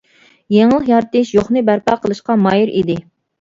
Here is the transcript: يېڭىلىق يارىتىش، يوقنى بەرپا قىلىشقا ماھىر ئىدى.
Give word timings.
يېڭىلىق 0.53 0.89
يارىتىش، 0.91 1.33
يوقنى 1.35 1.63
بەرپا 1.69 1.99
قىلىشقا 2.07 2.39
ماھىر 2.47 2.73
ئىدى. 2.81 2.99